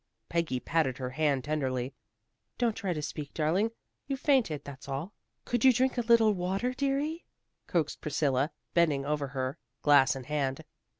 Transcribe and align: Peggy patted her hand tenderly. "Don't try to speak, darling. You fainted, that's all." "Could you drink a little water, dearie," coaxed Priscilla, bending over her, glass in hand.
Peggy 0.29 0.59
patted 0.59 0.97
her 0.97 1.11
hand 1.11 1.43
tenderly. 1.43 1.93
"Don't 2.57 2.75
try 2.75 2.91
to 2.91 3.03
speak, 3.03 3.35
darling. 3.35 3.69
You 4.07 4.17
fainted, 4.17 4.63
that's 4.65 4.89
all." 4.89 5.13
"Could 5.45 5.63
you 5.63 5.71
drink 5.71 5.95
a 5.95 6.01
little 6.01 6.33
water, 6.33 6.73
dearie," 6.73 7.27
coaxed 7.67 8.01
Priscilla, 8.01 8.51
bending 8.73 9.05
over 9.05 9.27
her, 9.27 9.59
glass 9.83 10.15
in 10.15 10.23
hand. 10.23 10.65